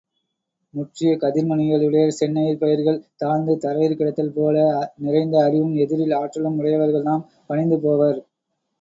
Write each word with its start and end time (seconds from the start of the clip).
முற்றிய 0.73 1.11
கதிர்மணிகளுடைய 1.15 2.05
செந்நெற் 2.19 2.57
பயிர்கள் 2.57 2.99
தாழ்ந்து 3.15 3.55
தரையிற் 3.61 3.97
கிடத்தல்போல, 3.99 4.57
நிறைந்த 4.97 5.37
அறிவும் 5.43 5.75
எதிரில் 5.77 6.19
ஆற்றலும் 6.21 6.59
உடையவர்கள்தாம் 6.59 7.25
பணிந்துபோவர். 7.49 8.21